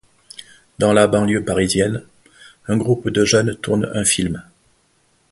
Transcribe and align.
Dans 0.79 0.93
la 0.93 1.05
banlieue 1.05 1.45
parisienne, 1.45 2.01
un 2.67 2.75
groupe 2.75 3.07
de 3.09 3.23
jeunes 3.23 3.55
tourne 3.55 3.87
un 3.93 4.03
film. 4.03 4.41